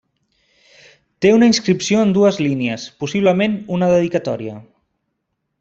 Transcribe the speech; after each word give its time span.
Té 1.25 1.33
una 1.33 1.49
inscripció 1.51 2.01
en 2.05 2.15
dues 2.17 2.41
línies, 2.45 2.89
possiblement 3.05 3.57
una 3.79 3.91
dedicatòria. 3.95 4.57